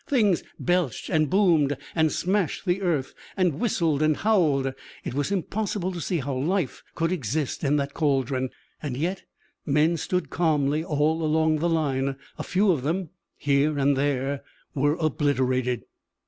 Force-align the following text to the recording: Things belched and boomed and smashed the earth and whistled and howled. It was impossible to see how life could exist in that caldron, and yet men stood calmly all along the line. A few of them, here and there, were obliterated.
Things 0.07 0.41
belched 0.59 1.09
and 1.11 1.29
boomed 1.29 1.77
and 1.93 2.11
smashed 2.11 2.65
the 2.65 2.81
earth 2.81 3.13
and 3.37 3.59
whistled 3.59 4.01
and 4.01 4.17
howled. 4.17 4.73
It 5.05 5.13
was 5.13 5.31
impossible 5.31 5.91
to 5.91 6.01
see 6.01 6.17
how 6.17 6.33
life 6.33 6.81
could 6.95 7.11
exist 7.11 7.63
in 7.63 7.75
that 7.75 7.93
caldron, 7.93 8.49
and 8.81 8.97
yet 8.97 9.23
men 9.63 9.97
stood 9.97 10.31
calmly 10.31 10.83
all 10.83 11.21
along 11.23 11.59
the 11.59 11.69
line. 11.69 12.15
A 12.39 12.43
few 12.43 12.71
of 12.71 12.81
them, 12.81 13.11
here 13.37 13.77
and 13.77 13.95
there, 13.95 14.41
were 14.73 14.95
obliterated. 14.95 15.83